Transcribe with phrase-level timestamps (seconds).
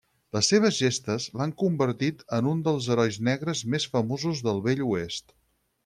[0.35, 5.41] Les seves gestes l'han convertit en un dels herois negres més famosos del Vell Oest.